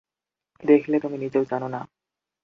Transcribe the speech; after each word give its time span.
দেখলে, 0.63 0.95
তুমি 0.99 1.17
নিজেও 1.17 1.43
জানো 1.43 1.67
না! 1.67 1.81